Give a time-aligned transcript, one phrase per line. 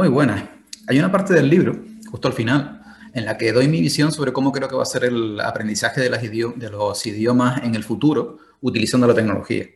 [0.00, 0.64] Muy buena.
[0.86, 1.78] Hay una parte del libro,
[2.10, 2.80] justo al final,
[3.12, 6.00] en la que doy mi visión sobre cómo creo que va a ser el aprendizaje
[6.00, 9.66] de, de los idiomas en el futuro utilizando la tecnología.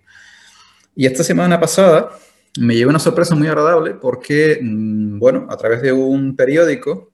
[0.96, 2.08] Y esta semana pasada
[2.58, 7.12] me llevé una sorpresa muy agradable porque, mm, bueno, a través de un periódico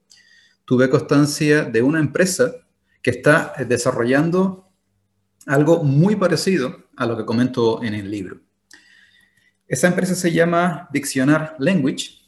[0.63, 2.53] tuve constancia de una empresa
[3.01, 4.71] que está desarrollando
[5.47, 8.39] algo muy parecido a lo que comento en el libro.
[9.67, 12.20] Esa empresa se llama Diccionar Language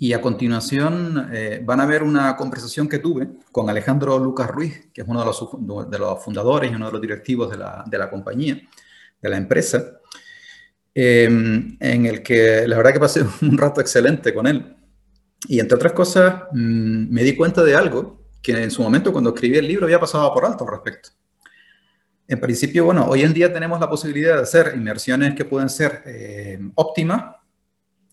[0.00, 4.88] y a continuación eh, van a ver una conversación que tuve con Alejandro Lucas Ruiz,
[4.94, 7.84] que es uno de los, de los fundadores y uno de los directivos de la,
[7.84, 8.60] de la compañía,
[9.20, 9.98] de la empresa,
[10.94, 14.76] eh, en el que la verdad que pasé un rato excelente con él.
[15.48, 19.34] Y entre otras cosas, mm, me di cuenta de algo que en su momento cuando
[19.34, 21.10] escribí el libro había pasado por alto al respecto.
[22.28, 26.02] En principio, bueno, hoy en día tenemos la posibilidad de hacer inmersiones que pueden ser
[26.06, 27.36] eh, óptimas,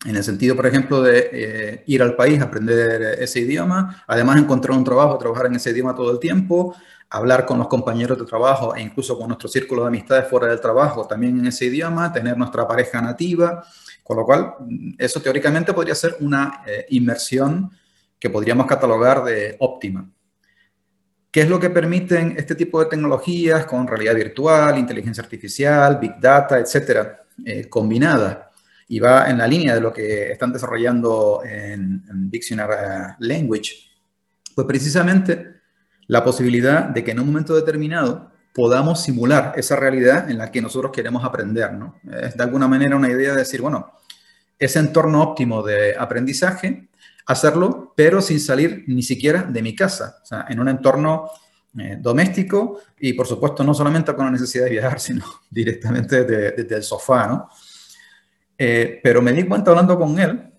[0.05, 4.78] en el sentido, por ejemplo, de eh, ir al país, aprender ese idioma, además encontrar
[4.78, 6.75] un trabajo, trabajar en ese idioma todo el tiempo,
[7.09, 10.59] hablar con los compañeros de trabajo e incluso con nuestro círculo de amistades fuera del
[10.59, 13.66] trabajo también en ese idioma, tener nuestra pareja nativa,
[14.03, 14.53] con lo cual
[14.98, 17.72] eso teóricamente podría ser una eh, inmersión
[18.20, 20.09] que podríamos catalogar de óptima.
[21.31, 26.20] ¿Qué es lo que permiten este tipo de tecnologías con realidad virtual, inteligencia artificial, big
[26.20, 28.55] data, etcétera, eh, combinadas?
[28.88, 33.73] Y va en la línea de lo que están desarrollando en, Dictionary Language.
[34.53, 35.55] Pues precisamente
[36.08, 40.61] la posibilidad de que en un momento determinado podamos simular esa realidad en la que
[40.61, 41.73] nosotros queremos aprender.
[41.73, 42.00] ¿no?
[42.22, 43.92] Es de alguna manera una idea de decir, bueno,
[44.58, 46.88] ese entorno óptimo de aprendizaje,
[47.25, 51.30] hacerlo, pero sin salir ni siquiera de mi casa, o sea, en un entorno
[51.77, 56.75] eh, doméstico y por supuesto no solamente con la necesidad de viajar, sino directamente desde,
[56.75, 57.49] el sofá, ¿no?
[58.58, 60.52] Eh, pero me di cuenta hablando con él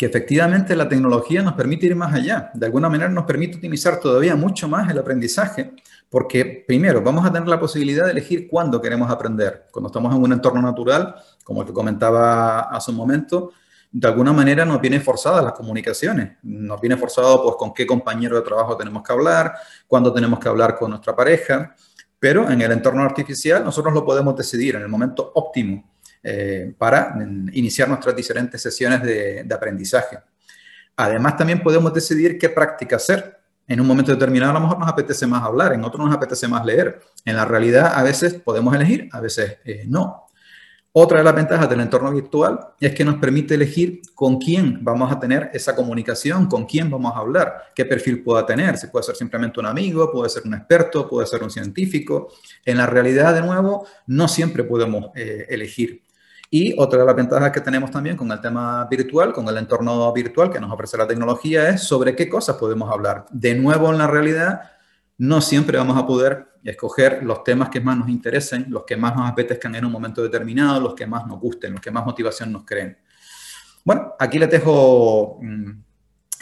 [0.00, 2.50] que efectivamente la tecnología nos permite ir más allá.
[2.54, 5.72] De alguna manera nos permite optimizar todavía mucho más el aprendizaje,
[6.08, 9.66] porque primero vamos a tener la posibilidad de elegir cuándo queremos aprender.
[9.70, 13.52] Cuando estamos en un entorno natural, como que comentaba hace un momento,
[13.92, 18.36] de alguna manera nos viene forzada las comunicaciones, nos viene forzado pues con qué compañero
[18.36, 19.52] de trabajo tenemos que hablar,
[19.86, 21.76] cuándo tenemos que hablar con nuestra pareja,
[22.18, 25.90] pero en el entorno artificial nosotros lo podemos decidir en el momento óptimo
[26.22, 27.16] eh, para
[27.52, 30.18] iniciar nuestras diferentes sesiones de, aprendizaje.
[30.96, 33.38] Además, también podemos decidir qué práctica hacer.
[33.66, 36.48] En un momento determinado a lo mejor nos apetece más hablar, en otro nos apetece
[36.48, 37.00] más leer.
[37.24, 40.26] En la realidad a veces podemos elegir, a veces eh, no.
[40.92, 45.12] Otra de las ventajas del entorno virtual es que nos permite elegir con quién vamos
[45.12, 48.76] a tener esa comunicación, con quién vamos a hablar, qué perfil pueda tener.
[48.76, 52.32] Si puede ser simplemente un amigo, puede ser un experto, puede ser un científico.
[52.64, 56.02] En la realidad, de nuevo, no siempre podemos eh, elegir.
[56.52, 60.12] Y otra de las ventajas que tenemos también con el tema virtual, con el entorno
[60.12, 63.24] virtual que nos ofrece la tecnología, es sobre qué cosas podemos hablar.
[63.30, 64.62] De nuevo, en la realidad,
[65.16, 69.14] no siempre vamos a poder escoger los temas que más nos interesen, los que más
[69.14, 72.50] nos apetezcan en un momento determinado, los que más nos gusten, los que más motivación
[72.50, 72.98] nos creen.
[73.84, 75.70] Bueno, aquí les dejo mm,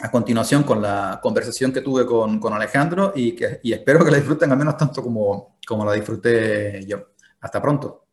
[0.01, 4.09] a continuación con la conversación que tuve con, con Alejandro y, que, y espero que
[4.09, 7.09] la disfruten al menos tanto como, como la disfruté yo.
[7.41, 8.08] Hasta pronto.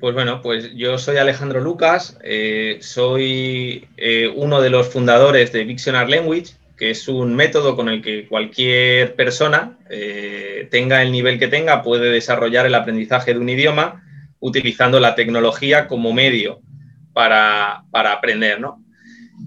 [0.00, 5.66] Pues bueno, pues yo soy Alejandro Lucas, eh, soy eh, uno de los fundadores de
[5.66, 11.38] Dictionary Language, que es un método con el que cualquier persona, eh, tenga el nivel
[11.38, 14.02] que tenga, puede desarrollar el aprendizaje de un idioma
[14.38, 16.62] utilizando la tecnología como medio
[17.12, 18.82] para, para aprender, ¿no?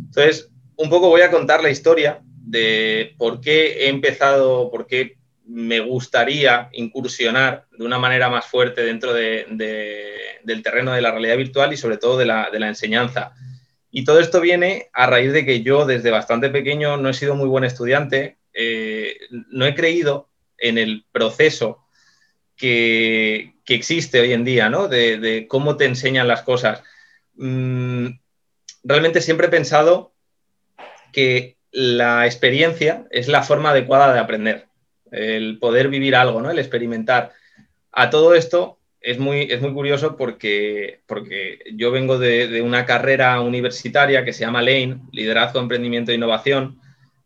[0.06, 5.18] Entonces, un poco voy a contar la historia de por qué he empezado, por qué
[5.54, 11.72] me gustaría incursionar de una manera más fuerte dentro del terreno de la realidad virtual
[11.72, 13.36] y sobre todo de la, enseñanza.
[13.92, 17.36] Y todo esto viene a raíz de que yo desde bastante pequeño no he sido
[17.36, 20.28] muy buen estudiante, eh, no he creído
[20.58, 21.86] en el proceso
[22.56, 24.88] que, existe hoy en día, ¿no?
[24.88, 26.82] De, cómo te enseñan las cosas.
[27.36, 28.08] Mm,
[28.84, 30.16] realmente siempre he pensado
[31.12, 34.73] que la experiencia es la forma adecuada de aprender
[35.14, 36.52] el poder vivir algo, ¿no?
[36.52, 37.32] El experimentar.
[37.92, 43.40] A todo esto es muy, es muy curioso porque, porque yo vengo de, una carrera
[43.42, 46.80] universitaria que se llama Lane, Liderazgo, Emprendimiento e Innovación.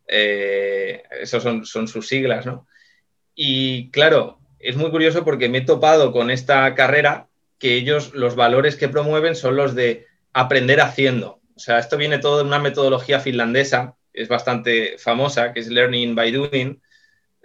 [0.07, 2.67] Eh, esos son, son sus siglas, ¿no?
[3.35, 7.27] Y claro, es muy curioso porque me he topado con esta carrera
[7.59, 11.39] que ellos, los valores que promueven son los de aprender haciendo.
[11.55, 16.15] O sea, esto viene todo de una metodología finlandesa, es bastante famosa, que es Learning
[16.15, 16.81] by Doing,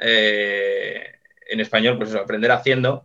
[0.04, 3.04] eh, en español, pues eso, aprender haciendo,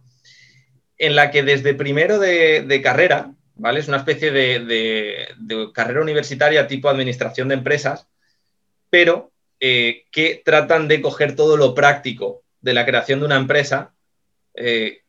[0.97, 3.79] en la que desde primero de, carrera, ¿vale?
[3.79, 5.27] Es una especie de,
[5.73, 8.07] carrera universitaria tipo administración de empresas,
[8.89, 13.94] pero eh, que tratan de coger todo lo práctico de la creación de una empresa
[14.55, 15.01] eh,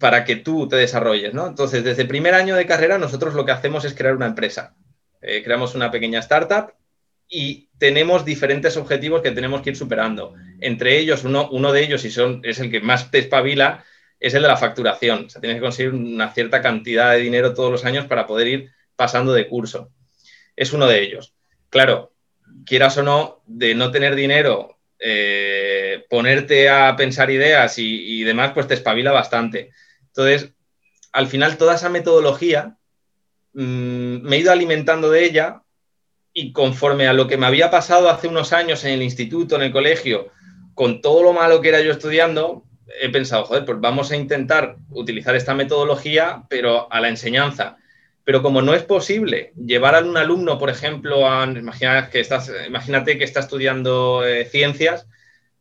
[0.00, 1.46] para que tú te desarrolles, ¿no?
[1.46, 4.74] Entonces, desde primer año de carrera, nosotros lo que hacemos es crear una empresa.
[5.20, 6.72] Creamos una pequeña startup
[7.28, 10.34] y tenemos diferentes objetivos que tenemos que ir superando.
[10.60, 13.84] Entre ellos, uno, uno de ellos, y son, es el que más te espabila,
[14.20, 15.24] es el de la facturación.
[15.26, 18.46] O sea, tienes que conseguir una cierta cantidad de dinero todos los años para poder
[18.48, 19.90] ir pasando de curso.
[20.54, 21.34] Es uno de ellos.
[21.70, 22.12] Claro,
[22.66, 28.66] quieras o no, de no tener dinero, eh, ponerte a pensar ideas y, demás, pues
[28.66, 29.70] te espabila bastante.
[30.08, 30.52] Entonces,
[31.12, 32.76] al final, toda esa metodología
[33.54, 35.62] mm, me he ido alimentando de ella
[36.32, 39.62] y conforme a lo que me había pasado hace unos años en el instituto, en
[39.62, 40.30] el colegio,
[40.74, 42.64] con todo lo malo que era yo estudiando,
[43.00, 47.76] he pensado, joder, pues vamos a intentar utilizar esta metodología, pero a la enseñanza.
[48.24, 51.48] Pero como no es posible llevar a un alumno, por ejemplo, a,
[52.10, 55.06] que estás, imagínate que está estudiando eh, ciencias,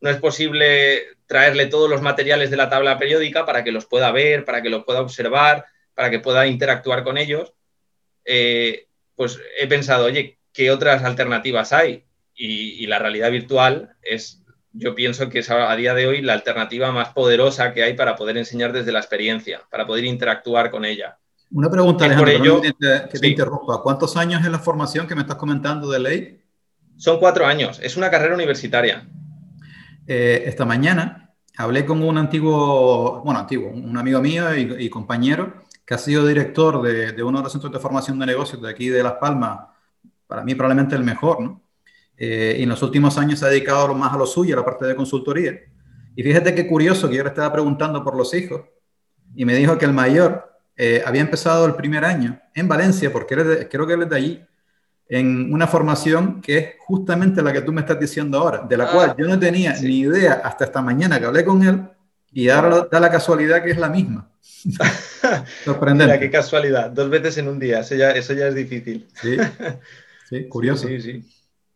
[0.02, 4.12] no es posible traerle todos los materiales de la tabla periódica para que los pueda
[4.12, 7.54] ver, para que los pueda observar, para que pueda interactuar con ellos.
[8.26, 12.06] Eh, pues he pensado, oye, ¿qué otras alternativas hay?
[12.34, 14.42] Y, la realidad virtual es,
[14.74, 18.16] yo pienso que es a día de hoy la alternativa más poderosa que hay para
[18.16, 21.18] poder enseñar desde la experiencia, para poder interactuar con ella.
[21.52, 22.74] Una pregunta, Alejandro, que
[23.20, 23.82] te, interrumpa.
[23.82, 26.42] ¿Cuántos años es la formación que me estás comentando de ley?
[26.96, 27.80] Son cuatro años.
[27.82, 29.08] Es una carrera universitaria.
[30.06, 35.96] Eh, esta mañana hablé con un antiguo, bueno, antiguo, un amigo mío y, compañero que
[35.96, 39.02] ha sido director de, uno de los centros de formación de negocios de aquí de
[39.02, 39.62] Las Palmas,
[40.28, 41.64] para mí probablemente el mejor, ¿no?
[42.22, 44.66] Eh, y en los últimos años se ha dedicado más a lo suyo, a la
[44.66, 45.58] parte de consultoría.
[46.16, 48.62] Y fíjate qué curioso que yo le estaba preguntando por los hijos
[49.36, 53.68] y me dijo que el mayor eh, había empezado el primer año en Valencia, porque
[53.70, 54.46] creo que él es de allí,
[55.08, 58.86] en una formación que es justamente la que tú me estás diciendo ahora, de la
[58.86, 61.88] ah, cual yo no tenía ni idea hasta esta mañana que hablé con él,
[62.32, 64.30] y ahora da la casualidad que es la misma.
[65.64, 66.14] Sorprendente.
[66.14, 69.08] Mira, qué casualidad, dos veces en un día, eso ya, eso ya es difícil.
[69.22, 69.38] Sí,
[70.30, 70.88] sí curioso.
[70.88, 71.26] Sí, sí,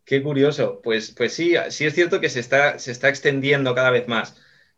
[0.05, 0.81] Qué curioso.
[0.81, 4.35] Pues, pues sí, sí es cierto que se está, se está extendiendo cada vez más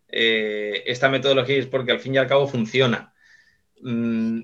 [0.07, 3.13] eh, esta metodología, es porque al fin y al cabo funciona.
[3.81, 4.41] Mm,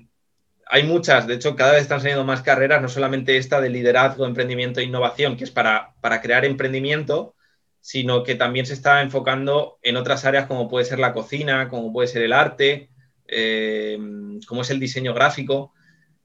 [0.66, 4.26] hay muchas, de hecho, cada vez están saliendo más carreras, no solamente esta de liderazgo,
[4.26, 7.34] emprendimiento e innovación, que es para, crear emprendimiento,
[7.80, 11.92] sino que también se está enfocando en otras áreas como puede ser la cocina, como
[11.92, 12.90] puede ser el arte,
[13.28, 13.98] eh,
[14.46, 15.74] como es el diseño gráfico,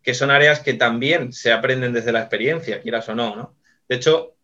[0.02, 3.58] que son áreas que también se aprenden desde la experiencia, quieras o no, ¿no?
[3.90, 4.37] De hecho,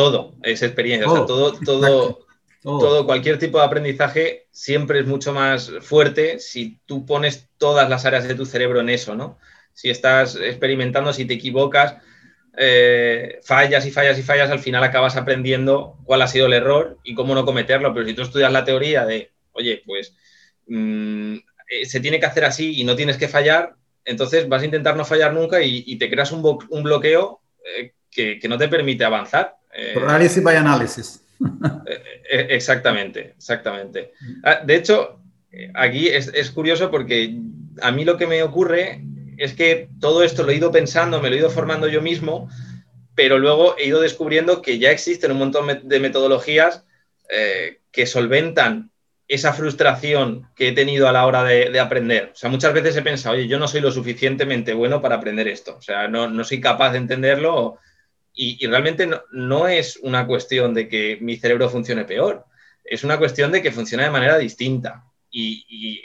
[0.00, 2.26] todo es experiencia, todo, todo,
[2.62, 8.06] todo, cualquier tipo de aprendizaje siempre es mucho más fuerte si tú pones todas las
[8.06, 9.38] áreas de tu cerebro en eso, ¿no?
[9.74, 11.96] Si estás experimentando, si te equivocas,
[12.56, 16.98] eh, fallas y fallas y fallas, al final acabas aprendiendo cuál ha sido el error
[17.04, 17.92] y cómo no cometerlo.
[17.92, 20.14] Pero si tú estudias la teoría de, oye, pues
[20.66, 23.74] mm, eh, se tiene que hacer así y no tienes que fallar,
[24.04, 26.42] entonces vas a intentar no fallar nunca y, te creas un,
[26.82, 27.40] bloqueo
[27.78, 29.59] eh, que, no te permite avanzar.
[29.96, 31.24] Análisis by análisis.
[31.86, 34.12] Eh, eh, exactamente, exactamente.
[34.44, 35.20] Ah, de hecho,
[35.74, 37.34] aquí es, curioso porque
[37.80, 39.02] a mí lo que me ocurre
[39.36, 42.48] es que todo esto lo he ido pensando, me lo he ido formando yo mismo,
[43.14, 46.84] pero luego he ido descubriendo que ya existen un montón de metodologías
[47.30, 48.90] eh, que solventan
[49.26, 52.30] esa frustración que he tenido a la hora de, aprender.
[52.32, 55.46] O sea, muchas veces he pensado, oye, yo no soy lo suficientemente bueno para aprender
[55.46, 55.76] esto.
[55.76, 57.78] O sea, no, no soy capaz de entenderlo
[58.32, 62.46] y, realmente no, es una cuestión de que mi cerebro funcione peor,
[62.84, 65.04] es una cuestión de que funciona de manera distinta.
[65.30, 66.02] Y,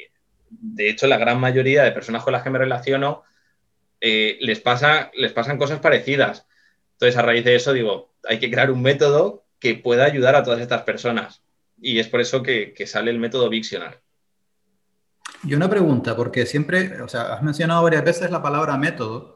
[0.49, 3.23] de hecho, la gran mayoría de personas con las que me relaciono
[4.01, 6.45] eh, les, pasa, les pasan cosas parecidas.
[6.93, 10.43] Entonces, a raíz de eso, digo, hay que crear un método que pueda ayudar a
[10.43, 11.41] todas estas personas.
[11.81, 13.99] Y es por eso que, sale el método Victional.
[15.43, 19.34] Y una pregunta, porque siempre, o sea, has mencionado varias veces la palabra método,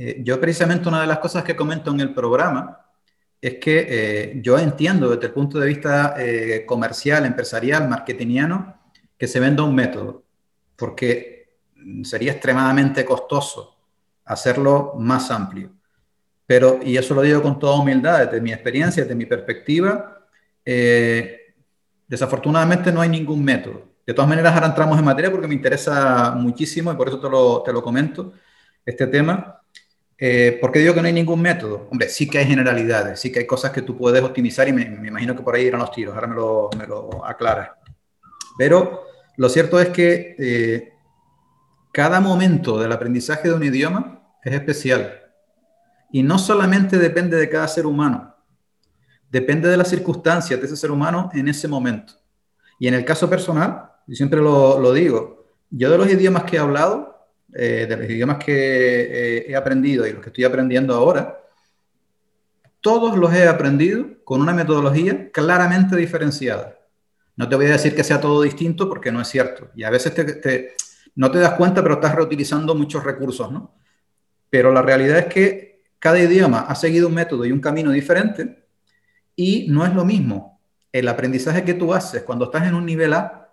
[0.00, 2.86] eh, yo precisamente una de las cosas que comento en el programa
[3.40, 8.78] es que eh, yo entiendo desde el punto de vista eh, comercial, empresarial, marketingiano,
[9.18, 10.22] que se venda un método,
[10.76, 11.56] porque
[12.04, 13.76] sería extremadamente costoso
[14.24, 15.72] hacerlo más amplio.
[16.46, 20.16] Pero, y eso lo digo con toda humildad, desde mi experiencia, desde mi perspectiva,
[22.06, 23.82] desafortunadamente no hay ningún método.
[24.06, 27.28] De todas maneras, ahora entramos en materia porque me interesa muchísimo y por eso te
[27.28, 28.32] lo, te lo comento,
[28.86, 29.57] este tema.
[30.20, 31.86] Eh, ¿Por qué digo que no hay ningún método?
[31.90, 34.82] Hombre, sí que hay generalidades, sí que hay cosas que tú puedes optimizar y me,
[34.82, 37.70] imagino que por ahí irán los tiros, ahora me lo, me lo aclaras.
[38.58, 39.04] Pero
[39.36, 40.92] lo cierto es que eh,
[41.92, 45.20] cada momento del aprendizaje de un idioma es especial.
[46.10, 48.34] Y no solamente depende de cada ser humano,
[49.30, 52.14] depende de las circunstancias de ese ser humano en ese momento.
[52.78, 56.60] Y en el caso personal, yo siempre lo, digo, yo de los idiomas que he
[56.60, 57.17] hablado,
[57.54, 61.40] eh, de los idiomas que eh, he aprendido y los que estoy aprendiendo ahora,
[62.80, 66.78] todos los he aprendido con una metodología claramente diferenciada.
[67.36, 69.70] No te voy a decir que sea todo distinto porque no es cierto.
[69.74, 70.74] Y a veces te,
[71.14, 73.74] no te das cuenta, pero estás reutilizando muchos recursos, ¿no?
[74.50, 78.66] Pero la realidad es que cada idioma ha seguido un método y un camino diferente
[79.34, 80.60] y no es lo mismo
[80.92, 83.50] el aprendizaje que tú haces cuando estás en un nivel A,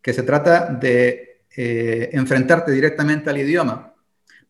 [0.00, 3.94] que se trata de eh, enfrentarte directamente al idioma.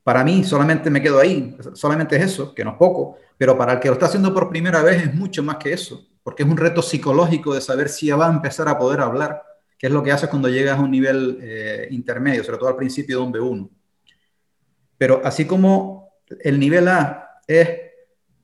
[0.02, 3.74] Para mí solamente me quedo ahí, solamente es eso, que no es poco, pero para
[3.74, 6.48] el que lo está haciendo por primera vez es mucho más que eso, porque es
[6.48, 9.42] un reto psicológico de saber si ya va a empezar a poder hablar,
[9.78, 12.76] que es lo que haces cuando llegas a un nivel eh, intermedio, sobre todo al
[12.76, 13.70] principio de un B1.
[14.98, 17.68] Pero así como el nivel A es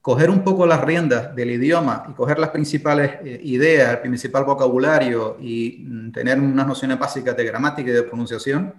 [0.00, 4.44] coger un poco las riendas del idioma y coger las principales eh, ideas, el principal
[4.44, 8.74] vocabulario y mm, tener unas nociones básicas de gramática y de pronunciación,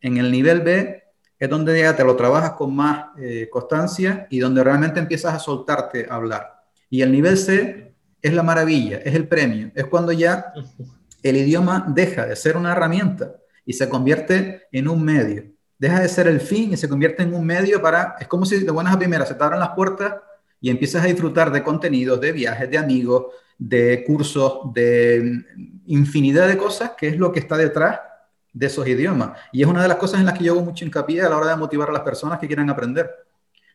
[0.00, 1.02] en el nivel B
[1.38, 5.38] es donde ya te lo trabajas con más eh, constancia y donde realmente empiezas a
[5.38, 6.64] soltarte a hablar.
[6.90, 10.52] Y el nivel C es la maravilla, es el premio, es cuando ya
[11.22, 15.44] el idioma deja de ser una herramienta y se convierte en un medio.
[15.78, 18.58] Deja de ser el fin y se convierte en un medio para, es como si
[18.58, 20.16] de buenas a primeras se te abran las puertas
[20.60, 23.26] y empiezas a disfrutar de contenidos, de viajes, de amigos,
[23.58, 25.44] de cursos, de
[25.86, 28.00] infinidad de cosas, que es lo que está detrás
[28.52, 29.38] de esos idiomas.
[29.52, 31.36] Y es una de las cosas en las que yo hago mucho hincapié a la
[31.36, 33.10] hora de motivar a las personas que quieran aprender.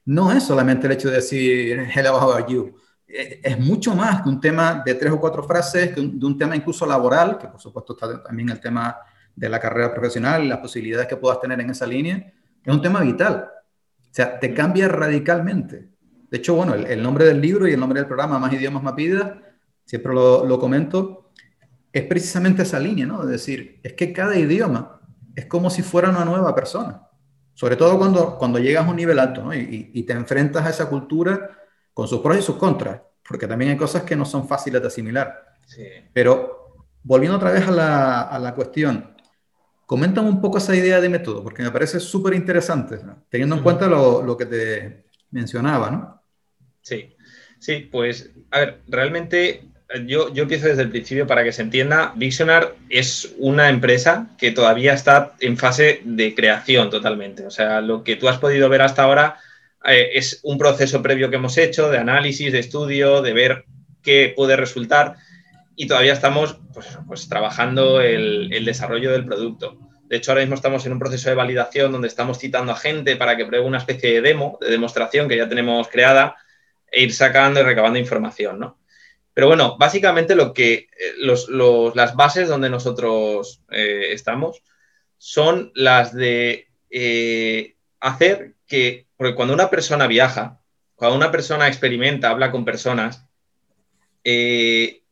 [0.05, 2.75] No es solamente el hecho de decir, hello, how are you?
[3.07, 6.85] Es mucho más que un tema de tres o cuatro frases, de un tema incluso
[6.85, 8.97] laboral, que por supuesto está también el tema
[9.35, 12.33] de la carrera profesional y las posibilidades que puedas tener en esa línea.
[12.63, 13.49] Es un tema vital.
[13.99, 15.94] O sea, te cambia radicalmente.
[16.35, 18.93] De hecho, bueno, el, nombre del libro y el nombre del programa, Más idiomas, más
[18.93, 19.37] vidas,
[19.85, 21.31] siempre lo, lo comento,
[21.93, 23.23] es precisamente esa línea, ¿no?
[23.23, 24.99] Es decir, es que cada idioma
[25.33, 27.07] es como si fuera una nueva persona.
[27.53, 29.53] Sobre todo cuando, cuando llegas a un nivel alto, ¿no?
[29.53, 31.51] Y, te enfrentas a esa cultura
[31.93, 34.89] con sus pros y sus contras, porque también hay cosas que no son fáciles de
[34.89, 35.55] asimilar.
[35.65, 35.87] Sí.
[36.11, 39.15] Pero volviendo otra vez a la, a la cuestión,
[39.85, 42.99] coméntame un poco esa idea de método, porque me parece súper interesante,
[43.29, 46.14] teniendo en cuenta lo, lo, que te mencionaba, ¿no?
[46.85, 47.15] Sí,
[47.57, 49.63] sí, pues, a ver, realmente
[50.05, 52.13] yo, yo empiezo desde el principio para que se entienda.
[52.15, 57.43] Visionar es una empresa que todavía está en fase de creación totalmente.
[57.47, 59.37] O sea, lo que tú has podido ver hasta ahora
[59.83, 63.65] eh, es un proceso previo que hemos hecho de análisis, de estudio, de ver
[64.03, 65.15] qué puede resultar
[65.75, 69.79] y todavía estamos pues, pues trabajando el, el, desarrollo del producto.
[70.03, 73.15] De hecho, ahora mismo estamos en un proceso de validación donde estamos citando a gente
[73.15, 76.35] para que pruebe una especie de demo, de demostración que ya tenemos creada
[76.95, 78.79] e ir sacando y recabando información, ¿no?
[79.33, 84.63] Pero bueno, básicamente lo que eh, las bases donde nosotros eh, estamos
[85.17, 90.61] son las de eh, hacer que, porque cuando una persona viaja,
[90.95, 93.25] cuando una persona experimenta, habla con personas,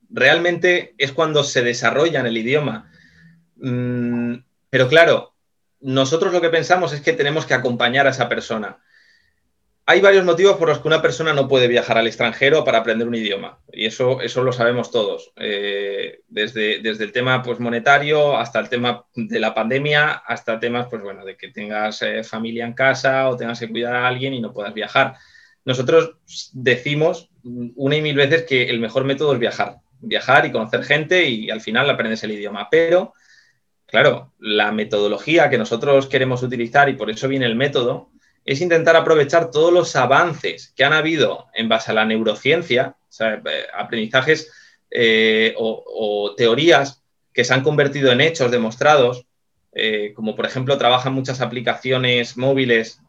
[0.09, 2.89] realmente es cuando se desarrolla en el idioma.
[3.57, 4.35] Mm,
[4.69, 5.33] pero claro,
[5.81, 8.82] nosotros lo que pensamos es que tenemos que acompañar a esa persona
[9.85, 13.07] hay varios motivos por los que una persona no puede viajar al extranjero para aprender
[13.07, 13.59] un idioma.
[13.71, 15.33] Y eso, eso lo sabemos todos.
[15.35, 20.87] Eh, desde, desde, el tema pues, monetario hasta el tema de la pandemia, hasta temas
[20.89, 24.33] pues, bueno, de que tengas eh, familia en casa o tengas que cuidar a alguien
[24.33, 25.15] y no puedas viajar.
[25.65, 26.15] Nosotros
[26.53, 29.77] decimos una y mil veces que el mejor método es viajar.
[29.99, 32.69] Viajar y conocer gente y al final aprendes el idioma.
[32.71, 33.13] Pero,
[33.85, 38.12] claro, la metodología que nosotros queremos utilizar y por eso viene el método
[38.45, 43.65] es intentar aprovechar todos los avances que han habido en base a la neurociencia, eh,
[43.73, 44.51] aprendizajes
[44.91, 47.01] eh, o, teorías
[47.33, 49.25] que se han convertido en hechos demostrados,
[49.71, 53.00] eh, como por ejemplo trabajan muchas aplicaciones móviles,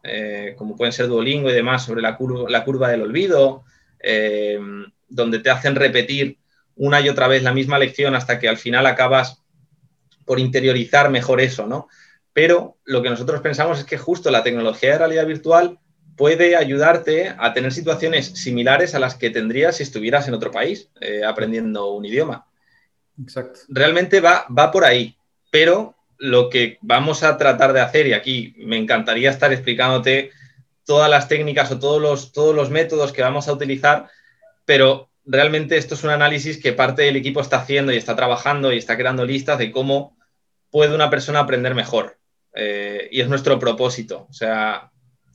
[0.57, 3.63] como pueden ser Duolingo y demás, sobre la, curva, la curva del olvido,
[5.07, 6.37] donde te hacen repetir
[6.75, 9.43] una y otra vez la misma lección hasta que al final acabas
[10.25, 11.87] por interiorizar mejor eso, ¿no?
[12.35, 15.79] Pero lo que nosotros pensamos es que justo la tecnología de realidad virtual
[16.17, 20.89] puede ayudarte a tener situaciones similares a las que tendrías si estuvieras en otro país
[20.99, 22.45] eh, aprendiendo un idioma.
[23.21, 23.61] Exacto.
[23.69, 25.15] Realmente va, va por ahí,
[25.49, 30.31] pero lo que vamos a tratar de hacer, y aquí me encantaría estar explicándote
[30.83, 34.09] todas las técnicas o todos los, todos los métodos que vamos a utilizar,
[34.65, 38.73] pero realmente esto es un análisis que parte del equipo está haciendo y está trabajando
[38.73, 40.17] y está creando listas de cómo
[40.69, 42.17] puede una persona aprender mejor.
[42.55, 44.27] Eh, y es nuestro propósito.
[44.29, 44.89] O sea,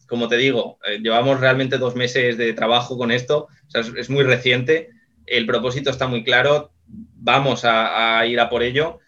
[0.07, 4.91] como te digo, eh, llevamos realmente dos meses de trabajo con esto, es, muy reciente,
[5.27, 8.99] el propósito está muy claro, vamos a, ir a por ello,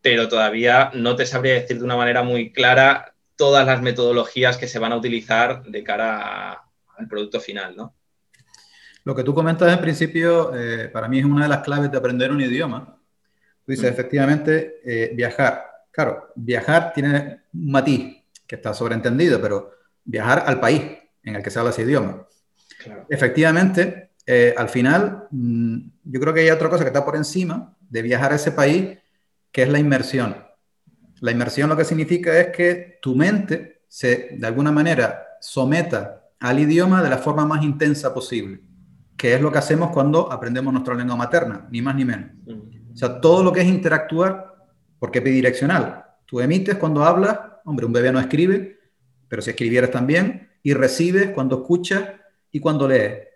[0.00, 4.68] pero todavía no te sabría decir de una manera muy clara todas las metodologías que
[4.68, 6.62] se van a utilizar de cara
[6.96, 7.94] al producto final, ¿no?
[9.04, 11.98] Lo que tú comentas en principio, eh, para mí es una de las claves de
[11.98, 12.98] aprender un idioma.
[13.64, 13.94] Tú dices, mm.
[13.94, 15.69] efectivamente, viajar.
[15.90, 18.16] Claro, viajar tiene un matiz
[18.46, 19.70] que está sobreentendido, pero
[20.04, 20.82] viajar al país
[21.22, 22.26] en el que se habla ese idioma.
[23.08, 27.76] Efectivamente, eh, al final, mm, yo creo que hay otra cosa que está por encima
[27.88, 28.98] de viajar a ese país,
[29.52, 30.36] que es la inmersión.
[31.20, 36.58] La inmersión lo que significa es que tu mente se, de alguna manera, someta al
[36.58, 38.60] idioma de la forma más intensa posible,
[39.16, 42.30] que es lo que hacemos cuando aprendemos nuestra lengua materna, ni más ni menos.
[42.92, 44.49] O sea, todo lo que es interactuar,
[45.00, 46.04] porque es bidireccional.
[46.26, 48.78] Tú emites cuando hablas, hombre, un bebé no escribe,
[49.26, 52.04] pero si escribieras también, y recibes cuando escuchas
[52.52, 53.26] y cuando lees.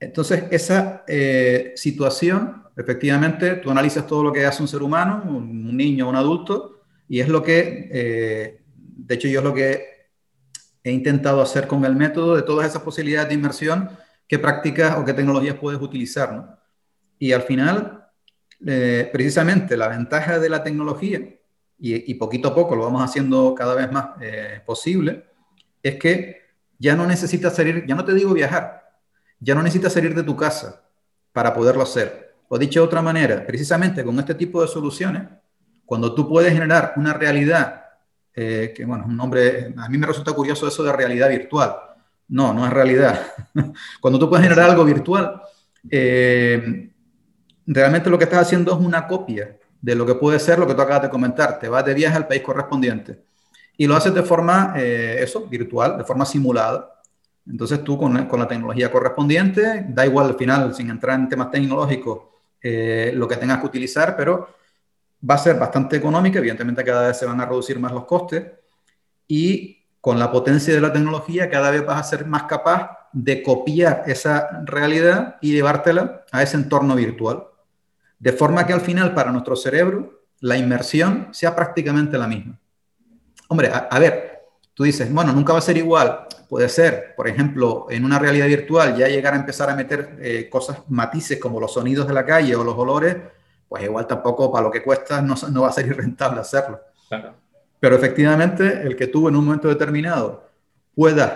[0.00, 5.76] Entonces, esa eh, situación, efectivamente, tú analizas todo lo que hace un ser humano, un,
[5.76, 9.98] niño un adulto, y es lo que, eh, de hecho, yo es lo que
[10.82, 13.90] he intentado hacer con el método de todas esas posibilidades de inmersión,
[14.26, 16.32] qué prácticas o qué tecnologías puedes utilizar.
[16.32, 16.58] ¿no?
[17.18, 18.07] Y al final,
[18.66, 21.20] eh, precisamente la ventaja de la tecnología
[21.80, 25.26] y, poquito a poco lo vamos haciendo cada vez más eh, posible,
[25.82, 26.42] es que
[26.78, 28.98] ya no necesitas salir, ya no te digo viajar,
[29.38, 30.82] ya no necesitas salir de tu casa
[31.32, 32.34] para poderlo hacer.
[32.48, 35.22] O dicho de otra manera, precisamente con este tipo de soluciones,
[35.84, 37.84] cuando tú puedes generar una realidad,
[38.34, 41.76] eh, que bueno, un nombre, a mí me resulta curioso eso de realidad virtual.
[42.28, 43.34] No, no es realidad.
[44.00, 45.40] cuando tú puedes generar algo virtual,
[45.88, 46.90] eh,
[47.74, 50.74] realmente lo que estás haciendo es una copia de lo que puede ser lo que
[50.74, 51.58] tú acabas de comentar.
[51.58, 53.18] Te vas de viaje al país correspondiente
[53.76, 57.00] y lo haces de forma, eh, eso, virtual, de forma simulada.
[57.46, 61.50] Entonces tú con, con, la tecnología correspondiente, da igual al final, sin entrar en temas
[61.50, 62.22] tecnológicos,
[62.60, 64.48] eh, lo que tengas que utilizar, pero
[65.28, 68.44] va a ser bastante económica, evidentemente cada vez se van a reducir más los costes
[69.26, 73.42] y con la potencia de la tecnología cada vez vas a ser más capaz de
[73.42, 77.44] copiar esa realidad y llevártela a ese entorno virtual.
[78.18, 82.58] De forma que al final para nuestro cerebro la inmersión sea prácticamente la misma.
[83.48, 84.42] Hombre, a, ver,
[84.74, 86.26] tú dices, bueno, nunca va a ser igual.
[86.48, 90.48] Puede ser, por ejemplo, en una realidad virtual ya llegar a empezar a meter eh,
[90.50, 93.16] cosas, matices como los sonidos de la calle o los olores,
[93.68, 96.80] pues igual tampoco para lo que cuesta no, no va a ser rentable hacerlo.
[97.80, 100.48] Pero efectivamente, el que tú en un momento determinado
[100.94, 101.32] puedas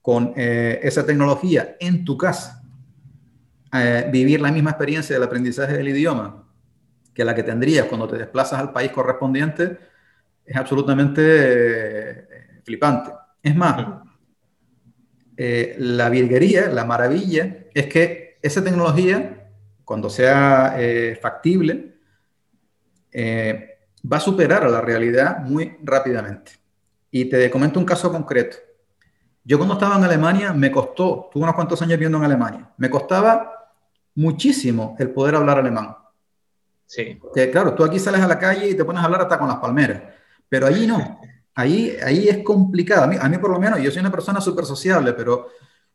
[0.00, 2.62] con eh, esa tecnología en tu casa
[3.84, 6.44] eh, vivir la misma experiencia del aprendizaje del idioma
[7.14, 9.78] que la que tendrías cuando te desplazas al país correspondiente,
[10.44, 13.10] es absolutamente eh, flipante.
[13.42, 14.02] Es más,
[15.36, 19.48] eh, la virguería, la maravilla, es que esa tecnología,
[19.84, 20.76] cuando sea
[21.20, 21.94] factible,
[23.14, 26.52] va a superar a la realidad muy rápidamente.
[27.10, 28.58] Y te comento un caso concreto.
[29.48, 32.90] Yo cuando estaba en Alemania me costó, tuve unos cuantos años viviendo en Alemania, me
[32.90, 33.55] costaba
[34.16, 35.96] muchísimo el poder hablar alemán.
[36.86, 37.20] Sí.
[37.34, 39.48] Que, claro, tú aquí sales a la calle y te pones a hablar hasta con
[39.48, 40.02] las palmeras,
[40.48, 41.20] pero allí no.
[41.54, 43.04] Ahí, ahí es complicado.
[43.04, 45.48] A mí, a mí por lo menos, yo soy una persona súper sociable, pero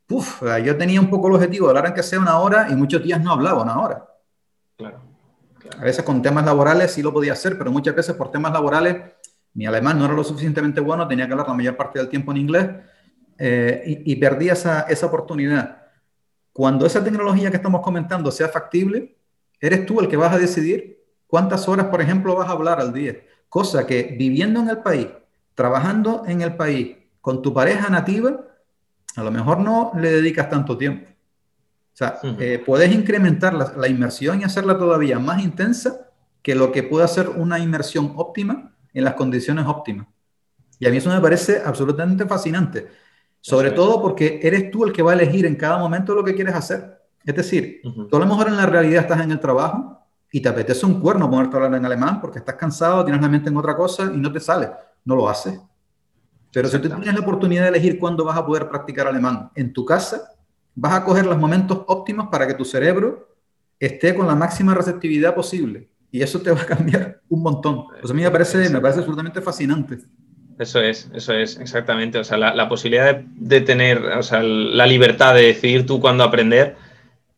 [0.08, 2.74] uf, yo tenía un poco el objetivo de hablar en que sea una hora y
[2.74, 4.06] muchos días no hablaba una hora.
[4.76, 5.00] Claro,
[5.78, 8.96] A veces con temas laborales sí lo podía hacer, pero muchas veces por temas laborales
[9.54, 12.32] mi alemán no era lo suficientemente bueno, tenía que hablar la mayor parte del tiempo
[12.32, 12.68] en inglés
[13.38, 15.81] eh, y, y, perdí esa, esa oportunidad.
[16.52, 19.16] Cuando esa tecnología que estamos comentando sea factible,
[19.60, 22.92] eres tú el que vas a decidir cuántas horas, por ejemplo, vas a hablar al
[22.92, 23.16] día.
[23.48, 25.08] Cosa que viviendo en el país,
[25.54, 28.40] trabajando en el país, con tu pareja nativa,
[29.16, 31.08] a lo mejor no le dedicas tanto tiempo.
[31.08, 36.08] O sea, eh, puedes incrementar la, la, inmersión y hacerla todavía más intensa
[36.42, 40.06] que lo que puede hacer una inmersión óptima en las condiciones óptimas.
[40.78, 42.88] Y a mí eso me parece absolutamente fascinante.
[43.42, 46.34] Sobre todo porque eres tú el que va a elegir en cada momento lo que
[46.34, 47.02] quieres hacer.
[47.24, 49.98] Es decir, tú a lo mejor en la realidad estás en el trabajo
[50.30, 53.28] y te apetece un cuerno ponerte a hablar en alemán porque estás cansado, tienes la
[53.28, 54.70] mente en otra cosa y no te sale.
[55.04, 55.60] No lo haces.
[56.52, 59.72] Pero si tú tienes la oportunidad de elegir cuándo vas a poder practicar alemán en
[59.72, 60.22] tu casa,
[60.76, 63.28] vas a coger los momentos óptimos para que tu cerebro
[63.80, 65.90] esté con la máxima receptividad posible.
[66.12, 67.86] Y eso te va a cambiar un montón.
[68.00, 69.98] Pues a mí me parece, me parece absolutamente fascinante.
[70.62, 72.18] Eso es, eso es, exactamente.
[72.18, 76.76] O sea, la, posibilidad de, tener o sea, la libertad de decidir tú cuándo aprender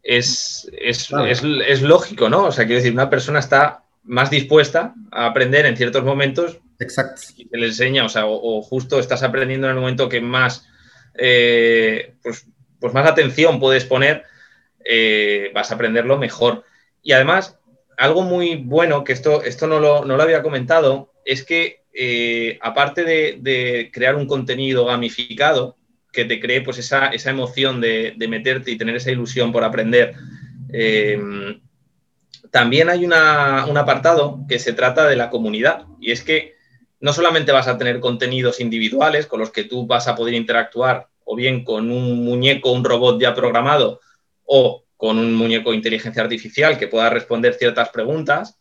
[0.03, 2.45] es, es, es, lógico, ¿no?
[2.45, 7.23] O sea, quiero decir, una persona está más dispuesta a aprender en ciertos momentos Exacto.
[7.37, 10.67] Y te le enseña, o sea, o, justo estás aprendiendo en el momento que más,
[11.15, 12.47] eh, pues,
[12.81, 14.25] pues, más atención puedes poner,
[14.85, 16.65] eh, vas a aprenderlo mejor.
[17.03, 17.59] Y además,
[17.97, 22.59] algo muy bueno, que esto, esto no, lo, no lo había comentado, es que eh,
[22.61, 25.77] aparte de, crear un contenido gamificado
[26.13, 30.15] que te cree pues esa, emoción de, meterte y tener esa ilusión por aprender,
[30.73, 31.19] eh,
[32.51, 35.87] también hay un apartado que se trata de la comunidad.
[36.01, 36.55] Y es que
[37.01, 41.09] no solamente vas a tener contenidos individuales con los que tú vas a poder interactuar
[41.25, 44.01] o bien con un muñeco, un robot ya programado
[44.45, 48.59] o con un muñeco de inteligencia artificial que pueda responder ciertas preguntas,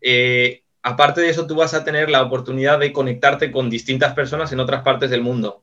[0.00, 4.52] eh, aparte de eso, tú vas a tener la oportunidad de conectarte con distintas personas
[4.52, 5.62] en otras partes del mundo.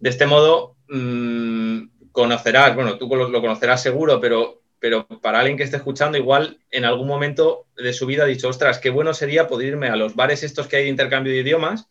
[0.00, 5.64] De este modo, mm, conocerás, bueno, tú lo, conocerás seguro, pero, pero para alguien que
[5.64, 9.48] esté escuchando, igual en algún momento de su vida ha dicho, ostras, qué bueno sería
[9.48, 11.88] poder irme a los bares estos que hay de intercambio de idiomas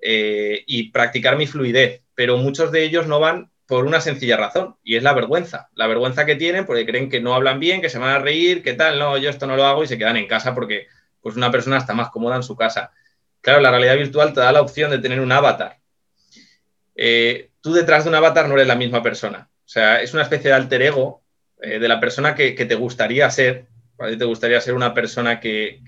[0.00, 4.76] eh, y practicar mi fluidez, pero muchos de ellos no van por una sencilla razón,
[4.82, 5.68] y es la vergüenza.
[5.74, 8.62] La vergüenza que tienen porque creen que no hablan bien, que se van a reír,
[8.62, 10.86] que tal, no, yo esto no lo hago y se quedan en casa porque
[11.20, 12.92] pues una persona está más cómoda en su casa.
[13.40, 15.78] Claro, la realidad virtual te da la opción de tener un avatar.
[16.94, 19.48] Eh, tú detrás de un avatar no eres la misma persona.
[19.64, 21.22] O sea, es una especie de alter ego
[21.60, 23.66] eh, de la persona que, te gustaría ser.
[23.98, 25.80] A te gustaría ser una persona que,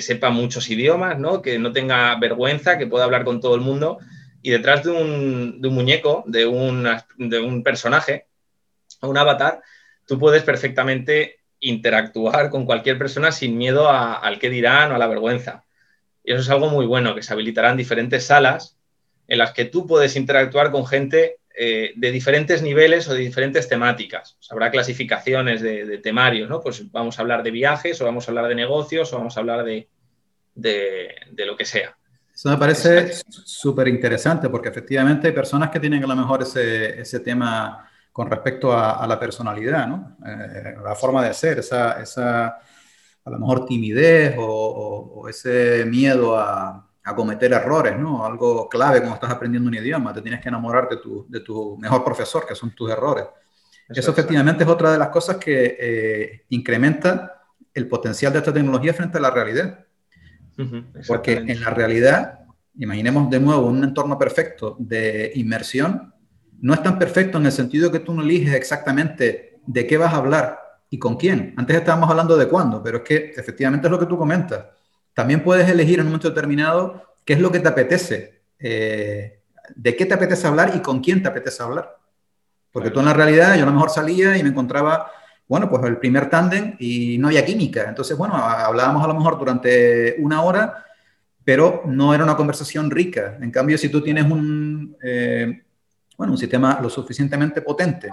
[0.00, 1.42] sepa muchos idiomas, ¿no?
[1.42, 3.98] que no tenga vergüenza, que pueda hablar con todo el mundo.
[4.42, 6.40] Y detrás de un, muñeco, de,
[7.18, 8.26] de un personaje,
[9.00, 9.62] un avatar,
[10.06, 15.06] tú puedes perfectamente interactuar con cualquier persona sin miedo al que dirán o a la
[15.06, 15.64] vergüenza.
[16.22, 18.76] Y eso es algo muy bueno, que se habilitarán diferentes salas
[19.28, 23.68] en las que tú puedes interactuar con gente eh, de diferentes niveles o de diferentes
[23.68, 24.36] temáticas.
[24.50, 26.60] habrá clasificaciones de, temarios, ¿no?
[26.60, 29.40] Pues vamos a hablar de viajes o vamos a hablar de negocios o vamos a
[29.40, 29.88] hablar de,
[31.46, 31.96] lo que sea.
[32.34, 37.00] Eso me parece súper interesante porque efectivamente hay personas que tienen a lo mejor ese,
[37.00, 40.16] ese tema con respecto a, la personalidad, ¿no?
[40.26, 46.90] Eh, la forma de ser, esa, esa, a lo mejor timidez o, ese miedo a,
[47.02, 48.24] a, cometer errores, ¿no?
[48.24, 51.78] Algo clave cuando estás aprendiendo un idioma, te tienes que enamorar de tu, de tu
[51.78, 53.24] mejor profesor, que son tus errores.
[53.88, 57.42] Eso, efectivamente es otra de las cosas que eh, incrementa
[57.74, 59.86] el potencial de esta tecnología frente a la realidad.
[61.08, 62.40] Porque en la realidad,
[62.76, 66.14] imaginemos de nuevo un entorno perfecto de inmersión,
[66.62, 70.14] no es tan perfecto en el sentido que tú no eliges exactamente de qué vas
[70.14, 71.54] a hablar y con quién.
[71.56, 74.66] Antes estábamos hablando de cuándo, pero es que efectivamente es lo que tú comentas.
[75.12, 79.40] También puedes elegir en un momento determinado qué es lo que te apetece, eh,
[79.74, 81.98] de qué te apetece hablar y con quién te apetece hablar.
[82.70, 85.10] Porque tú en la realidad, yo a lo mejor salía y me encontraba,
[85.48, 87.86] bueno, pues el primer tándem y no había química.
[87.88, 90.84] Entonces, bueno, hablábamos a lo mejor durante una hora,
[91.44, 93.36] pero no era una conversación rica.
[93.40, 94.96] En cambio, si tú tienes un...
[95.02, 95.64] Eh,
[96.16, 98.10] bueno, un sistema lo suficientemente potente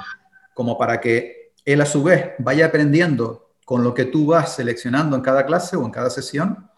[0.53, 5.15] como para que él a su vez vaya aprendiendo con lo que tú vas seleccionando
[5.15, 6.69] en cada clase o en cada sesión,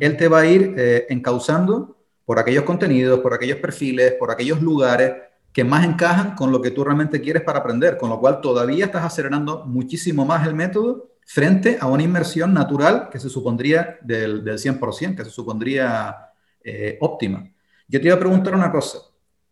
[0.00, 4.60] él te va a ir eh, encauzando por aquellos contenidos, por aquellos perfiles, por aquellos
[4.60, 5.14] lugares
[5.52, 8.86] que más encajan con lo que tú realmente quieres para aprender, con lo cual todavía
[8.86, 14.42] estás acelerando muchísimo más el método frente a una inmersión natural que se supondría del,
[14.42, 16.30] del 100%, que se supondría
[16.64, 17.48] eh, óptima.
[17.86, 18.98] Yo te iba a preguntar una cosa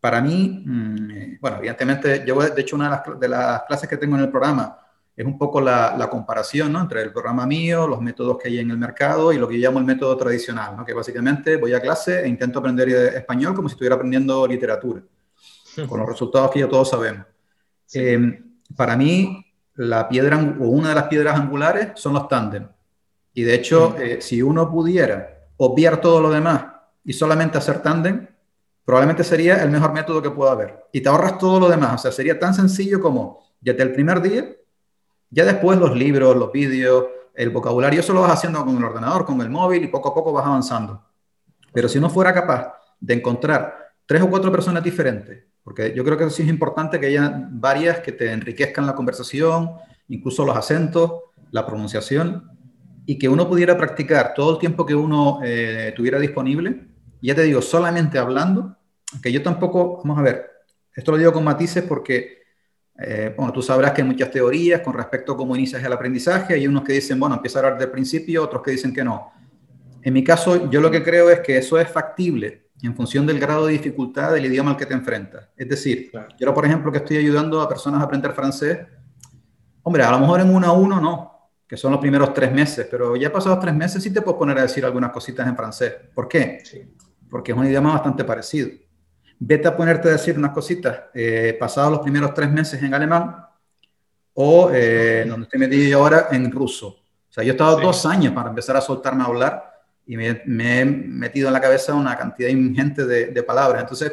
[0.01, 4.23] para mí, mm, bueno, evidentemente, yo de hecho una de las, clases que tengo en
[4.23, 4.79] el programa
[5.15, 6.81] es un poco la, comparación ¿no?
[6.81, 9.69] entre el programa mío, los métodos que hay en el mercado y lo que yo
[9.69, 10.85] llamo el método tradicional, ¿no?
[10.85, 15.03] que básicamente voy a clase e intento aprender español como si estuviera aprendiendo literatura,
[15.89, 17.27] con los resultados que ya todos sabemos.
[17.93, 22.67] Em, para mí, la piedra o una de las piedras angulares son los tándem.
[23.35, 26.65] Y de hecho, eh, si uno pudiera obviar todo lo demás
[27.05, 28.27] y solamente hacer tándem,
[28.85, 30.85] probablemente sería el mejor método que pueda haber.
[30.93, 31.95] Y te ahorras todo lo demás.
[31.95, 34.49] O sea, sería tan sencillo como, ya el primer día,
[35.31, 39.25] ya después los libros, los vídeos, el vocabulario, eso lo vas haciendo con el ordenador,
[39.25, 41.03] con el móvil y poco a poco vas avanzando.
[41.73, 46.17] Pero si uno fuera capaz de encontrar tres o cuatro personas diferentes, porque yo creo
[46.19, 49.73] que sí es importante que haya varias que te enriquezcan la conversación,
[50.09, 51.13] incluso los acentos,
[51.53, 52.51] la pronunciación,
[53.07, 56.89] y que uno pudiera practicar todo el tiempo que uno eh, tuviera disponible,
[57.29, 58.77] ya te digo, solamente hablando,
[59.23, 60.51] que yo tampoco, vamos a ver,
[60.95, 62.43] esto lo digo con matices porque,
[62.99, 66.55] eh, bueno, tú sabrás que hay muchas teorías con respecto a cómo inicias el aprendizaje,
[66.55, 69.33] hay unos que dicen, bueno, empieza a hablar del principio, otros que dicen que no.
[70.03, 73.39] En mi caso, yo lo que creo es que eso es factible en función del
[73.39, 75.49] grado de dificultad del idioma al que te enfrentas.
[75.57, 78.79] Es decir, yo, por ejemplo, que estoy ayudando a personas a aprender francés,
[79.83, 82.87] hombre, a lo mejor en uno a uno no, que son los primeros tres meses,
[82.91, 85.95] pero ya pasados tres meses sí te puedo poner a decir algunas cositas en francés.
[86.15, 86.63] ¿Por qué?
[87.31, 88.71] Porque es un idioma bastante parecido.
[89.39, 93.37] Vete a ponerte a decir unas cositas eh, pasados los primeros tres meses en alemán
[94.35, 96.89] o eh, donde estoy metido ahora en ruso.
[96.89, 99.65] O sea, yo he estado dos años para empezar a soltarme a hablar
[100.07, 103.83] y me, he metido en la cabeza una cantidad ingente de, de palabras.
[103.83, 104.13] Entonces,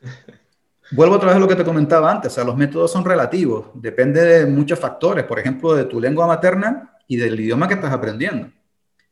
[0.90, 3.66] Vuelvo otra vez a lo que te comentaba antes, o sea, los métodos son relativos,
[3.74, 7.92] depende de muchos factores, por ejemplo, de tu lengua materna y del idioma que estás
[7.92, 8.50] aprendiendo.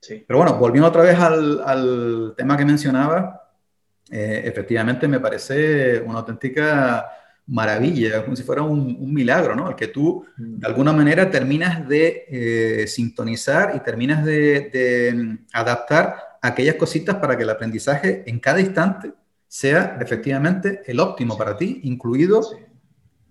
[0.02, 0.24] Sí.
[0.26, 3.50] Pero bueno, volviendo otra vez al, al tema que mencionaba,
[4.10, 7.06] eh, efectivamente me parece una auténtica
[7.46, 9.70] maravilla, como si fuera un, un milagro, ¿no?
[9.70, 10.58] El que tú mm.
[10.58, 17.16] de alguna manera terminas de eh, sintonizar y terminas de, de mm, adaptar aquellas cositas
[17.16, 19.12] para que el aprendizaje en cada instante
[19.46, 22.42] sea efectivamente el óptimo para ti, incluido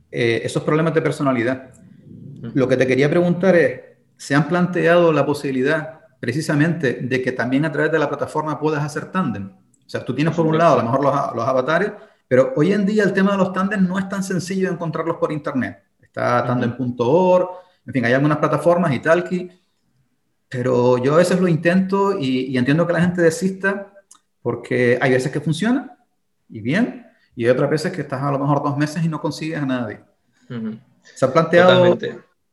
[0.10, 1.74] eh, esos problemas de personalidad.
[2.54, 3.82] Lo que te quería preguntar es,
[4.18, 8.82] ¿se han planteado la posibilidad precisamente de que también a través de la plataforma puedas
[8.82, 9.50] hacer tándem?
[9.50, 11.04] O sea, tú tienes por un lado a lo mejor
[11.36, 11.92] los, avatares,
[12.28, 15.18] pero hoy en día el tema de los tándem no es tan sencillo de encontrarlos
[15.18, 15.84] por internet.
[16.02, 17.50] Está tandem.org,
[17.88, 19.28] en fin, hay algunas plataformas y tal,
[20.48, 23.92] pero yo a veces lo intento y, y entiendo que la gente desista
[24.42, 25.98] porque hay veces que funciona
[26.48, 27.06] y bien,
[27.36, 29.66] y hay otras veces que estás a lo mejor dos meses y no consigues a
[29.66, 30.02] nadie.
[31.16, 31.98] Se ha planteado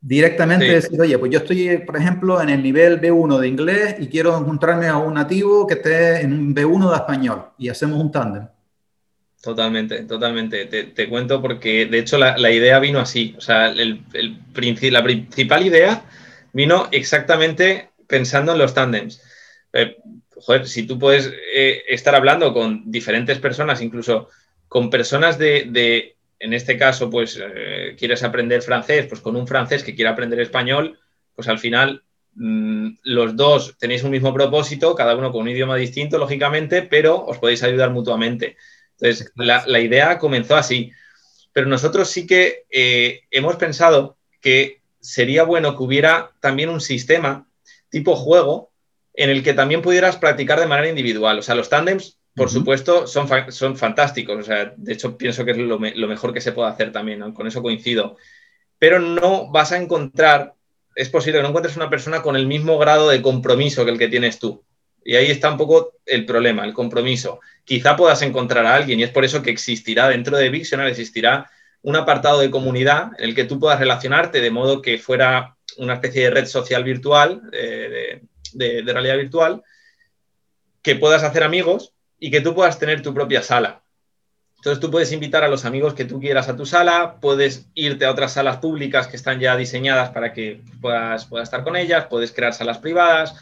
[0.01, 4.07] directamente decir, oye, pues yo estoy, por ejemplo, en el nivel B1 de inglés y
[4.09, 8.13] quiero encontrarme a un nativo que esté en un B1 de español y hacemos un
[8.13, 8.49] tándem.
[9.43, 10.67] Totalmente, totalmente.
[10.67, 13.35] Te, cuento porque de hecho la, idea vino así.
[13.39, 16.05] O sea, el, el, la principal idea
[16.53, 19.23] vino exactamente pensando en los tándems.
[19.73, 19.97] Eh,
[20.35, 24.29] joder, si tú puedes eh, estar hablando con diferentes personas, incluso
[24.67, 29.83] con personas de, en este caso, pues eh, quieres aprender francés, pues con un francés
[29.83, 30.99] que quiere aprender español,
[31.35, 32.03] pues al final
[32.35, 37.25] mm, los dos tenéis un mismo propósito, cada uno con un idioma distinto, lógicamente, pero
[37.25, 38.57] os podéis ayudar mutuamente.
[39.01, 40.93] Entonces, la, idea comenzó así.
[41.53, 47.49] Pero nosotros sí que eh, hemos pensado que sería bueno que hubiera también un sistema
[47.89, 48.73] tipo juego
[49.15, 51.39] en el que también pudieras practicar de manera individual.
[51.39, 54.39] O sea, los tándems, por supuesto, son, son fantásticos.
[54.39, 57.47] O sea, de hecho, pienso que es lo, mejor que se puede hacer también, con
[57.47, 58.17] eso coincido.
[58.79, 60.55] Pero no vas a encontrar,
[60.95, 63.99] es posible que no encuentres una persona con el mismo grado de compromiso que el
[63.99, 64.65] que tienes tú.
[65.05, 67.41] Y ahí está un poco el problema, el compromiso.
[67.65, 71.51] Quizá puedas encontrar a alguien y es por eso que existirá dentro de Victional, existirá
[71.83, 75.95] un apartado de comunidad en el que tú puedas relacionarte de modo que fuera una
[75.95, 78.23] especie de red social virtual, eh,
[78.53, 79.63] de, realidad virtual,
[80.83, 83.83] que puedas hacer amigos y que tú puedas tener tu propia sala.
[84.57, 88.05] Entonces tú puedes invitar a los amigos que tú quieras a tu sala, puedes irte
[88.05, 92.33] a otras salas públicas que están ya diseñadas para que puedas, estar con ellas, puedes
[92.33, 93.37] crear salas privadas.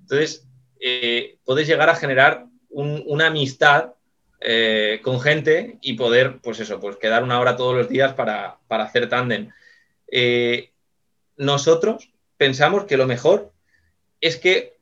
[0.00, 0.46] Entonces,
[0.80, 3.94] eh, puedes llegar a generar una amistad
[4.42, 8.58] eh, con gente y poder, pues eso, pues quedar una hora todos los días para,
[8.68, 9.50] hacer tándem.
[10.06, 10.70] Eh,
[11.36, 13.52] nosotros pensamos que lo mejor
[14.20, 14.78] es que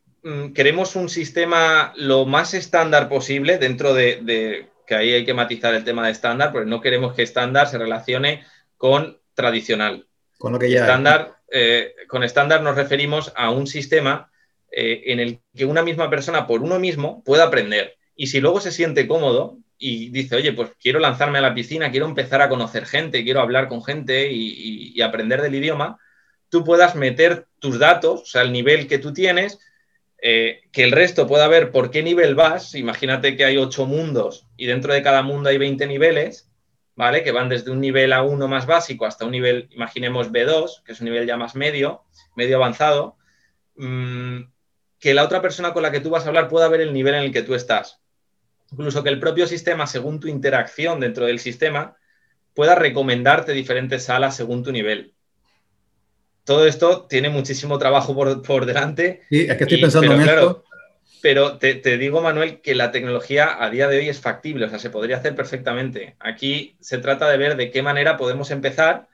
[0.55, 5.85] queremos un sistema lo más estándar posible dentro de, que ahí hay que matizar el
[5.85, 8.45] tema de estándar, porque no queremos que estándar se relacione
[8.77, 10.07] con tradicional.
[10.39, 14.31] Con lo que ya estándar, eh, con estándar nos referimos a un sistema
[14.71, 17.97] eh, en el que una misma persona por uno mismo pueda aprender.
[18.15, 21.91] Y si luego se siente cómodo y dice, oye, pues quiero lanzarme a la piscina,
[21.91, 25.99] quiero empezar a conocer gente, quiero hablar con gente y aprender del idioma,
[26.49, 29.61] tú puedas meter tus datos, o sea, el nivel que tú tienes,
[30.21, 32.75] eh, que el resto pueda ver por qué nivel vas.
[32.75, 36.51] Imagínate que hay ocho mundos y dentro de cada mundo hay 20 niveles,
[36.97, 37.23] ¿vale?
[37.23, 41.01] Que van desde un nivel A1 más básico hasta un nivel, imaginemos B2, que es
[41.01, 42.03] un nivel ya más medio,
[42.35, 43.17] medio avanzado.
[43.77, 44.51] Mm,
[44.99, 47.15] que la otra persona con la que tú vas a hablar pueda ver el nivel
[47.15, 48.01] en el que tú estás.
[48.73, 51.97] Incluso que el propio sistema, según tu interacción dentro del sistema,
[52.55, 55.15] pueda recomendarte diferentes salas según tu nivel
[56.49, 59.21] todo esto tiene muchísimo trabajo por, delante.
[59.29, 60.65] Sí, es que estoy pensando en esto.
[61.21, 64.79] Pero te, digo, Manuel, que la tecnología a día de hoy es factible, o sea,
[64.79, 66.17] se podría hacer perfectamente.
[66.19, 69.09] Aquí se trata de ver de qué manera podemos empezar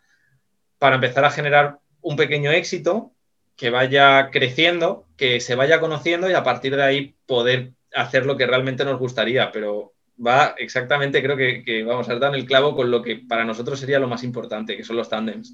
[0.79, 3.11] para empezar a generar un pequeño éxito
[3.57, 8.37] que vaya creciendo, que se vaya conociendo y a partir de ahí poder hacer lo
[8.37, 9.51] que realmente nos gustaría.
[9.51, 9.93] Pero
[10.25, 13.45] va exactamente, creo que, que vamos a dar en el clavo con lo que para
[13.45, 15.53] nosotros sería lo más importante, que son los tandems.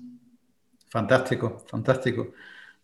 [0.90, 2.32] Fantástico, fantástico.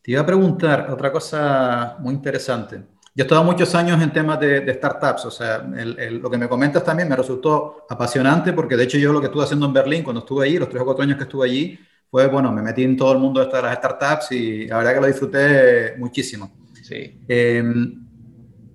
[0.00, 2.76] Te iba a preguntar otra cosa muy interesante.
[3.14, 6.84] Yo he estado muchos años en temas de, startups, o sea, lo que me comentas
[6.84, 10.20] también me resultó apasionante porque de hecho yo lo que estuve haciendo en Berlín cuando
[10.20, 11.78] estuve allí, los tres o cuatro años que estuve allí,
[12.10, 15.00] fue, bueno, me metí en todo el mundo de las startups y la verdad que
[15.00, 16.52] lo disfruté muchísimo.
[16.82, 17.20] Sí.
[17.26, 18.06] Em,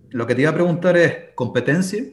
[0.10, 2.04] lo que te iba a preguntar es, ¿competencia?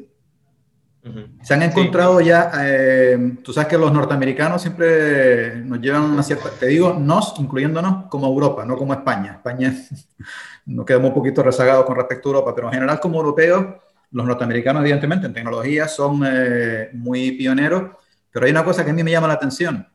[1.43, 6.51] Se han encontrado ya, eh, tú sabes que los norteamericanos siempre nos llevan una cierta,
[6.51, 9.33] te digo, nos, incluyéndonos como Europa, no como España.
[9.33, 9.75] España
[10.67, 13.67] nos quedamos un poquito rezagados con respecto a Europa, pero en general como europeos,
[14.11, 17.91] los norteamericanos evidentemente en tecnología son eh, muy pioneros,
[18.31, 19.87] pero hay una cosa que a mí me llama la atención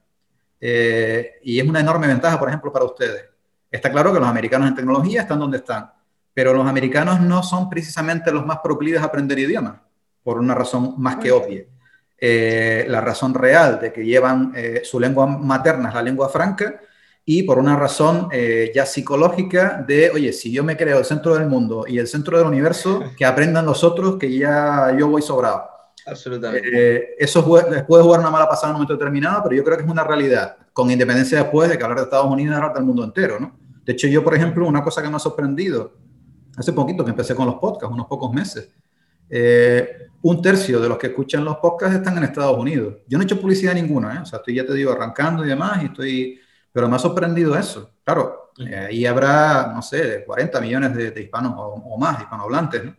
[0.59, 3.25] eh, y es una enorme ventaja, por ejemplo, para ustedes.
[3.69, 5.91] Está claro que los americanos en tecnología están donde están,
[6.33, 9.75] pero los americanos no son precisamente los más proclives a aprender idiomas
[10.23, 11.65] por una razón más que obvia.
[12.17, 16.79] Eh, la razón real de que llevan eh, su lengua materna es la lengua franca
[17.25, 21.33] y por una razón eh, ya psicológica de, oye, si yo me creo el centro
[21.33, 25.21] del mundo y el centro del universo, que aprendan los otros que ya yo voy
[25.21, 25.69] sobrado.
[26.05, 27.21] Absolutamente.
[27.23, 29.89] eso puede jugar una mala pasada en un momento determinado, pero yo creo que es
[29.89, 33.05] una realidad, con independencia después de que hablar de Estados Unidos es hablar del mundo
[33.05, 33.57] entero, ¿no?
[33.85, 35.93] De hecho, yo, por ejemplo, una cosa que me ha sorprendido,
[36.57, 38.69] hace poquito que empecé con los podcasts, unos pocos meses,
[39.35, 42.97] eh, un tercio de los que escuchan los podcasts están en Estados Unidos.
[43.07, 44.19] Yo no he hecho publicidad ninguna, ¿eh?
[44.21, 46.39] o sea, estoy, ya te digo, arrancando y demás, y estoy,
[46.71, 47.89] pero me ha sorprendido eso.
[48.03, 52.95] Claro, eh, ahí habrá, no sé, 40 millones de, hispanos o, más, hispanohablantes, ¿no?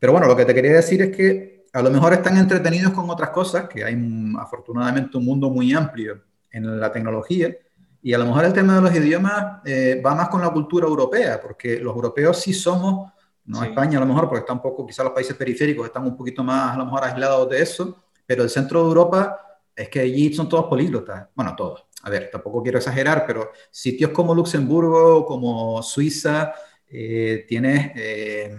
[0.00, 3.08] Pero bueno, lo que te quería decir es que a lo mejor están entretenidos con
[3.08, 3.96] otras cosas, que hay
[4.36, 7.54] afortunadamente un mundo muy amplio en la tecnología,
[8.02, 10.88] y a lo mejor el tema de los idiomas eh, va más con la cultura
[10.88, 13.12] europea, porque los europeos sí somos
[13.44, 16.16] no España a lo mejor, porque está un poco, quizás los países periféricos están un
[16.16, 19.38] poquito más a lo mejor aislados de eso, pero el centro de Europa
[19.74, 24.10] es que allí son todos políglotas, bueno, todos, a ver, tampoco quiero exagerar, pero sitios
[24.10, 26.52] como Luxemburgo, como Suiza,
[26.88, 28.56] eh, tienes eh,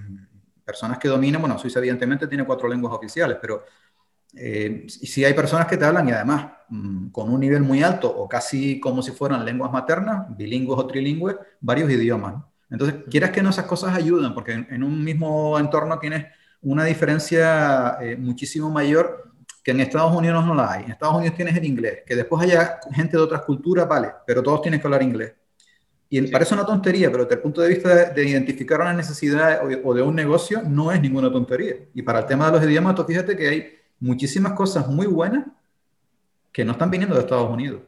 [0.65, 3.63] personas que dominan, bueno, Suiza evidentemente tiene cuatro lenguas oficiales, pero
[4.35, 8.09] eh, si hay personas que te hablan y además mm, con un nivel muy alto
[8.09, 12.33] o casi como si fueran lenguas maternas, bilingües o trilingües, varios idiomas.
[12.33, 12.52] ¿no?
[12.73, 16.25] Entonces, quieras que no, esas cosas ayudan, porque en, un mismo entorno tienes
[16.63, 19.31] una diferencia eh, muchísimo mayor
[19.63, 20.85] que en Estados Unidos no la hay.
[20.85, 24.41] En Estados Unidos tienes el inglés, que después haya gente de otras culturas, vale, pero
[24.41, 25.35] todos tienen que hablar inglés.
[26.09, 29.93] Y parece una tontería, pero desde el punto de vista de, identificar una necesidad o,
[29.93, 31.75] de un negocio, no es ninguna tontería.
[31.93, 35.45] Y para el tema de los idiomas, tú fíjate que hay muchísimas cosas muy buenas
[36.51, 37.81] que no están viniendo de Estados Unidos.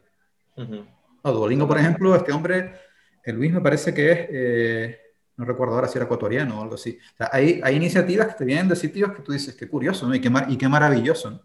[0.56, 2.85] Uh Duolingo, por ejemplo, este hombre
[3.26, 5.00] el Luis me parece que es, eh,
[5.38, 6.98] no recuerdo ahora si era ecuatoriano o algo así.
[7.32, 10.16] hay, hay, iniciativas que te vienen de sitios que tú dices, qué curioso, ¿no?
[10.16, 11.42] y, qué y qué maravilloso.